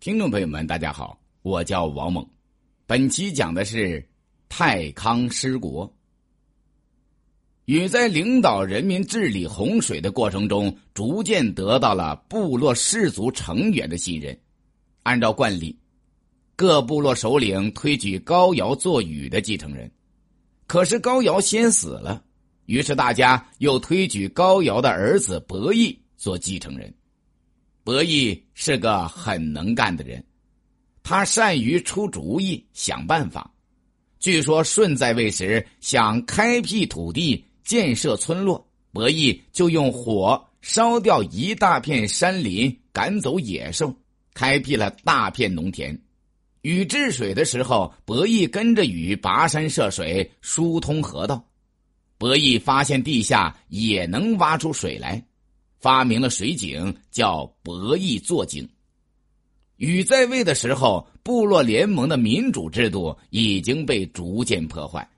[0.00, 2.26] 听众朋友们，大家好，我叫王猛。
[2.86, 4.02] 本期讲的是
[4.48, 5.94] 太康失国。
[7.66, 14.34] 禹在领导人民治理洪水的过程中，逐渐得到了部落氏族成员的信任。
[15.02, 15.78] 按照惯例，
[16.56, 19.92] 各部落首领推举高尧做禹的继承人。
[20.66, 22.24] 可是高尧先死了，
[22.64, 26.90] 于是大家又推举高尧的儿子伯益做继承人。
[27.90, 30.24] 伯益是个很能干的人，
[31.02, 33.52] 他善于出主意、想办法。
[34.20, 43.92] 据说舜在位时想开辟土地、建设村落，伯益就用火烧掉一大片山林，赶走野兽，
[44.34, 46.00] 开辟了大片农田。
[46.62, 51.44] 禹治水的时候，伯益跟着禹跋山涉水，疏通河道。
[52.18, 55.20] 伯益发现地下也能挖出水来。
[55.80, 58.68] 发明了水井，叫伯益做井。
[59.76, 65.08] 禹在位的时候，部落联盟的民主制度已经被逐渐破坏。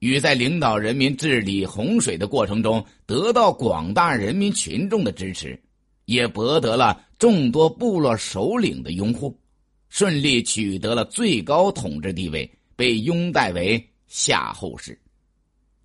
[0.00, 5.58] 禹在领导人民治理洪水的过程中，得到广大人民群众的支持，
[6.06, 9.38] 也博得了众多部落首领的拥护，
[9.88, 15.00] 顺利取得了最高统治地位，被拥戴为夏后氏，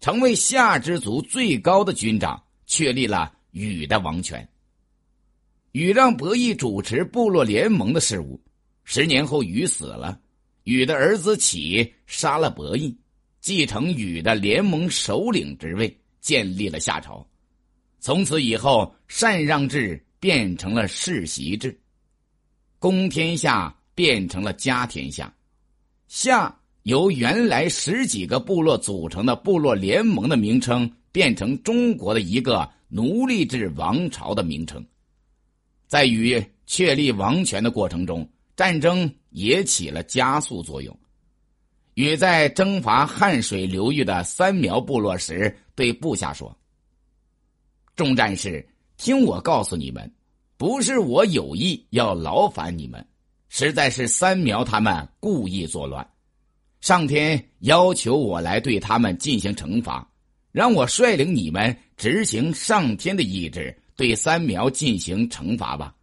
[0.02, 3.31] 成为夏之族最高的军长，确立了。
[3.52, 4.47] 禹的王权。
[5.73, 8.41] 禹让伯益主持部落联盟的事务。
[8.83, 10.19] 十年后，禹死了，
[10.64, 12.97] 禹的儿子启杀了伯益，
[13.39, 17.23] 继承禹的联盟首领职位，建立了夏朝。
[18.00, 21.80] 从此以后，禅让制变成了世袭制，
[22.80, 25.31] 公天下变成了家天下。
[26.08, 32.67] 夏由原来十几个部落组成的部落联盟的名称，变成中国的一个。
[32.92, 34.84] 奴隶制王朝的名称，
[35.88, 41.00] 在与确立王权的过程中，战争也起了加速作用。
[41.94, 46.58] 禹在征伐汉水流域的三苗部落时，对部下说
[47.96, 50.12] ：“众战士，听我告诉你们，
[50.58, 53.06] 不是我有意要劳烦你们，
[53.50, 56.09] 实在是三苗他们故意作乱，
[56.81, 60.09] 上天要求我来对他们进行惩罚。”
[60.52, 65.96] 让我率领你们执行上天的意志，对三苗进行惩罚吧。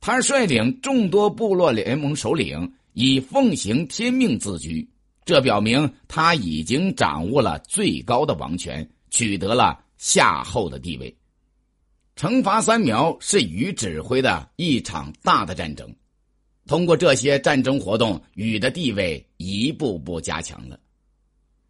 [0.00, 4.88] 他率领众多部落联盟首领以奉行天命自居，
[5.24, 11.14] 这表明他已经掌握了最高的王权，取得了夏后的地位。
[12.16, 15.92] 惩罚三苗是禹指挥的一场大的战争，
[16.66, 20.78] 通过这些战争活动，禹的地位一步步加强了。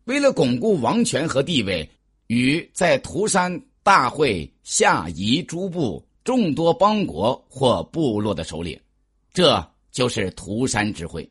[0.09, 1.87] 为了巩固王权和地位，
[2.29, 8.81] 禹在涂山大会下移诸部众多邦国或部落的首领，
[9.35, 11.31] 这就是涂山之会。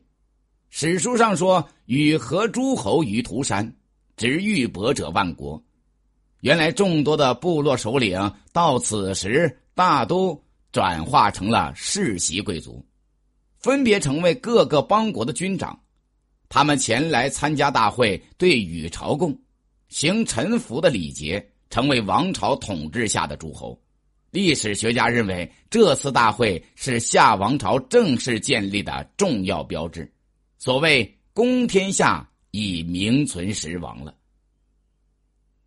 [0.70, 3.68] 史书上说：“禹和诸侯于涂山，
[4.16, 5.60] 执玉帛者万国。”
[6.42, 10.40] 原来众多的部落首领到此时大都
[10.70, 12.86] 转化成了世袭贵族，
[13.58, 15.76] 分别成为各个邦国的军长。
[16.48, 19.38] 他们前来参加大会，对禹朝贡，
[19.88, 23.78] 行臣服的礼节，成为王朝统治下的诸侯。
[24.30, 30.10] 历史学家认为，这次大会是夏王朝正式建立的重要标志。
[30.58, 34.14] 所谓“公天下”已名存实亡了。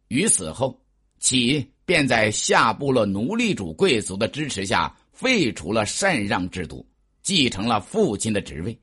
[0.09, 0.79] 禹死后，
[1.19, 6.85] 启便在夏部落奴隶主贵族的支持下，废除了禅让制度，
[7.21, 8.77] 继承了父亲的职位。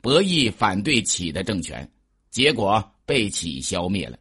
[0.00, 1.90] 伯益反对启的政权，
[2.30, 4.18] 结果被启消灭了。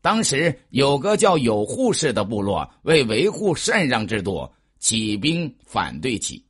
[0.00, 4.46] 当时有个叫有护氏的部落，为维护禅让制度，
[4.78, 6.44] 起兵反对启，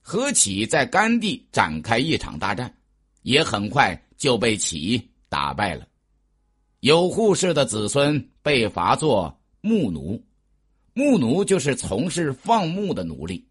[0.00, 2.74] 和启在甘地展开一场大战，
[3.22, 5.86] 也很快就被启打败了。
[6.80, 10.20] 有护氏的子孙被罚做牧奴，
[10.94, 13.46] 牧奴就是从事放牧的奴隶。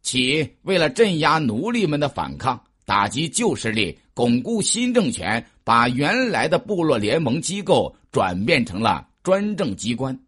[0.00, 2.64] 启为了镇压奴隶们的反抗。
[2.88, 10.18] 打击旧势力，巩固新政权，把原来的部落联盟机构转变成了专政机关。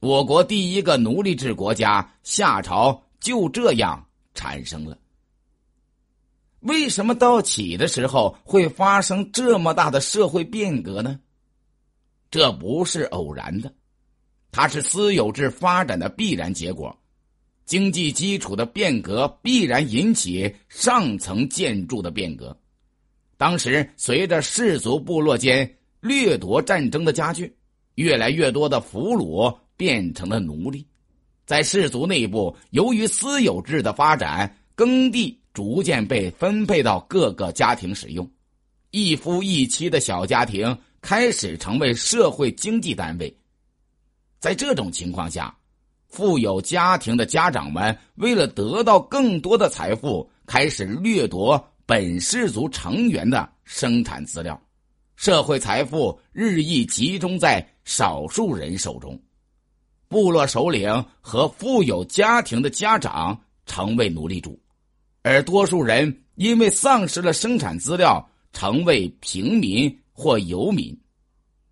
[0.00, 4.98] 我国第一个奴隶制国家夏朝就这样产生了。
[6.60, 11.18] 为什么到起的时候会发生这么大的社会变革呢？
[12.30, 13.72] 这不是偶然的，
[14.52, 16.94] 它是私有制发展的必然结果。
[17.68, 22.58] 经济基础的变革必然引起上层建筑的变革。
[23.36, 27.54] 当时，随着氏族部落间掠夺战争的加剧，
[27.96, 30.86] 越来越多的俘虏变成了奴隶。
[31.44, 38.26] 在氏族内部，由于私有制的发展，耕地逐渐被分配到各个家庭使用，
[38.92, 43.36] 一夫一妻的小家庭开始成为社会经济单位。
[44.38, 45.54] 在这种情况下，
[46.08, 54.60] 富有家庭的家长们为了得到更多的财富，开始掠夺本氏族成员的生产资料，
[55.16, 59.20] 社会财富日益集中在少数人手中。
[60.08, 64.58] 部落首领和富有家庭的家长成为奴隶主，
[65.22, 70.98] 而多数人因为丧失了生产资料，成为平民或游民，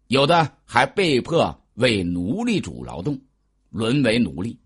[0.08, 3.18] 有的还被迫为奴隶主劳动，
[3.70, 4.58] 沦为奴隶。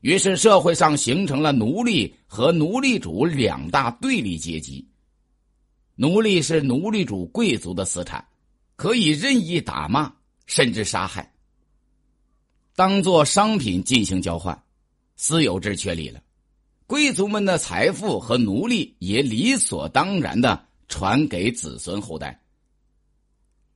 [0.00, 4.86] 于是，社会上形成了奴隶和奴隶主两大对立阶级。
[5.94, 8.26] 奴隶是奴隶主贵族的私产，
[8.76, 10.12] 可以任意打骂，
[10.46, 11.32] 甚至杀害。
[12.74, 14.60] 当做商品进行交换，
[15.14, 16.20] 私有制确立了，
[16.86, 22.40] 贵族们的财富和奴隶也理所当然的传给子孙后代。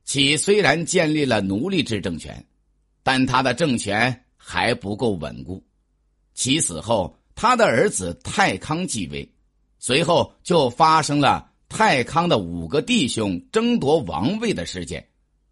[0.03, 2.43] 其虽然建立了奴隶制政权，
[3.03, 5.61] 但他的政权还不够稳固。
[6.33, 9.29] 其死后，他的儿子太康继位，
[9.77, 15.05] 随后就发生了太康的五个弟兄争夺王位的事件。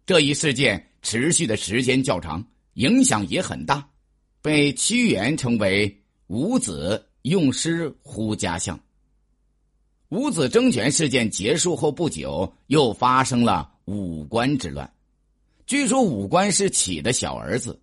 [0.06, 2.42] 这一事件持续的时间较长。
[2.76, 3.88] 影响也很大，
[4.42, 8.78] 被屈原称为“五子用师呼家乡”。
[10.10, 14.92] 五子争权事件结束后不久，又发生了武官之乱。
[15.66, 17.80] 据说武官是启的小儿子，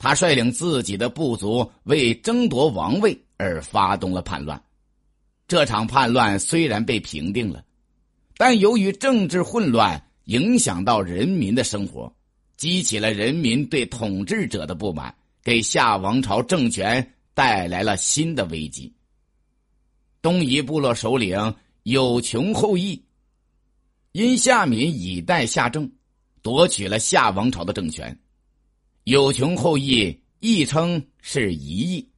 [0.00, 4.60] 他率领自己的部族为争夺王位而发动了叛乱。
[5.46, 7.62] 这场叛乱虽然被平定了，
[8.38, 12.10] 但由于政治混乱，影响到人民的生活。
[12.56, 18.90] 激起了人民对统治者的不满，给夏王朝政权带来了新的危机。
[20.22, 23.02] 东夷部落首领有穷后裔，
[24.12, 25.90] 因夏民以代夏政，
[26.40, 28.18] 夺取了夏王朝的政权。
[29.10, 32.08] 有穷后羿亦称是夷义，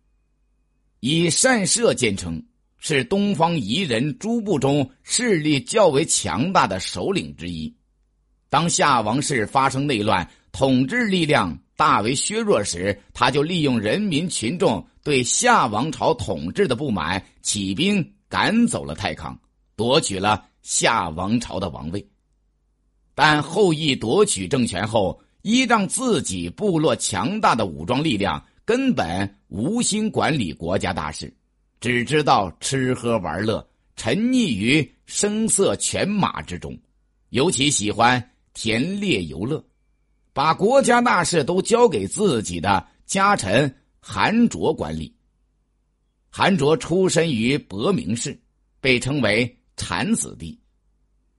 [1.00, 2.44] 以善射见称，
[2.76, 7.74] 是东方夷人诸部中势力较为强大的首领之一。
[8.50, 19.40] 当夏王室发生内乱，统治力量大为削弱时，他就利用人民群众对夏王朝统治的不满，起兵赶走了太康，
[19.76, 22.06] 夺取了夏王朝的王位。
[23.14, 31.32] 但后羿夺取政权后，依仗自己部落强大的武装力量，根本无心管理国家大事，
[31.80, 36.76] 只知道吃喝玩乐，沉溺于声色犬马之中，
[37.30, 38.28] 尤其喜欢。
[38.54, 39.64] 田猎游乐，
[40.34, 45.10] 把国家大事都交给自己的家臣韩卓管理。
[46.28, 48.38] 韩卓出身于伯明氏，
[48.78, 50.60] 被称为产子弟，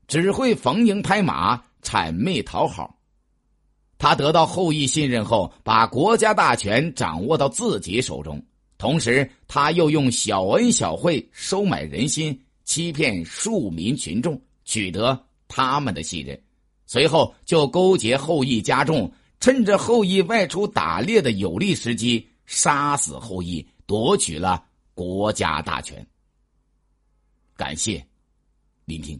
[0.07, 3.00] 只会逢迎拍马、谄媚讨好。
[4.03, 8.44] 他得到后羿信任后，把国家大权掌握到自己手中，
[8.77, 15.17] 同时他又用小恩小惠收买人心，欺骗庶民群众，取得
[15.47, 16.38] 他们的信任。
[16.85, 19.09] 随后就勾结后羿家众，
[19.39, 26.05] 趁着后羿外出打猎的有利时机，杀死后羿，夺取了国家大权。
[27.55, 28.05] 感谢
[28.83, 29.17] 聆听。